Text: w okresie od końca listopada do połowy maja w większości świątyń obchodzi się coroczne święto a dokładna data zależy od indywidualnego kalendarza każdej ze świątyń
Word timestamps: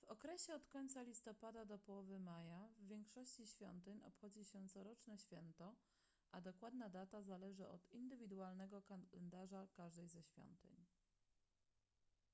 w 0.00 0.04
okresie 0.04 0.54
od 0.54 0.66
końca 0.66 1.02
listopada 1.02 1.64
do 1.64 1.78
połowy 1.78 2.18
maja 2.18 2.68
w 2.78 2.86
większości 2.86 3.46
świątyń 3.46 4.02
obchodzi 4.04 4.44
się 4.44 4.68
coroczne 4.68 5.18
święto 5.18 5.74
a 6.32 6.40
dokładna 6.40 6.88
data 6.88 7.22
zależy 7.22 7.68
od 7.68 7.90
indywidualnego 7.90 8.82
kalendarza 8.82 9.66
każdej 9.76 10.08
ze 10.08 10.22
świątyń 10.22 10.86